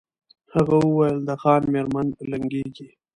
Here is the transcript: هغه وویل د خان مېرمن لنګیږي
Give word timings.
هغه 0.53 0.75
وویل 0.87 1.17
د 1.25 1.29
خان 1.41 1.61
مېرمن 1.73 2.07
لنګیږي 2.31 2.87